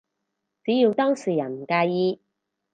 [0.63, 2.19] 只要當事人唔介意